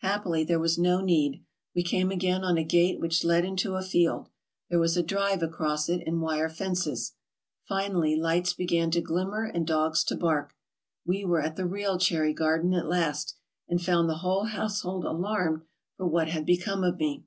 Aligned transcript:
Happily 0.00 0.44
there 0.44 0.58
was 0.60 0.76
no 0.78 1.00
need; 1.00 1.42
we 1.74 1.82
came 1.82 2.10
again 2.10 2.44
on 2.44 2.58
a 2.58 2.62
gate 2.62 3.00
which 3.00 3.24
led 3.24 3.42
into 3.42 3.74
a 3.76 3.82
field. 3.82 4.28
There 4.68 4.78
was 4.78 4.98
a 4.98 5.02
drive 5.02 5.42
across 5.42 5.88
it 5.88 6.02
and 6.06 6.20
wire 6.20 6.50
fences. 6.50 7.14
Finally 7.66 8.14
lights 8.16 8.52
began 8.52 8.90
to 8.90 9.00
glimmer 9.00 9.44
and 9.44 9.66
dogs 9.66 10.04
to 10.04 10.14
bark; 10.14 10.52
we 11.06 11.24
were 11.24 11.40
at 11.40 11.56
the 11.56 11.64
real 11.64 11.96
Cherry 11.98 12.34
Garden 12.34 12.74
at 12.74 12.84
last, 12.86 13.34
and 13.66 13.80
found 13.80 14.10
the 14.10 14.18
whole 14.18 14.44
household 14.44 15.06
alarmed 15.06 15.62
for 15.96 16.06
what 16.06 16.28
had 16.28 16.44
become 16.44 16.84
of 16.84 17.00
us. 17.00 17.20